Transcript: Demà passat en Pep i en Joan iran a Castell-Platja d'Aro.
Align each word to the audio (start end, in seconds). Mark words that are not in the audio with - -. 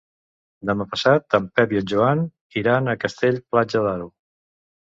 Demà 0.69 0.87
passat 0.93 1.37
en 1.39 1.45
Pep 1.59 1.75
i 1.75 1.79
en 1.81 1.91
Joan 1.93 2.23
iran 2.63 2.89
a 2.95 2.99
Castell-Platja 3.07 3.87
d'Aro. 3.89 4.13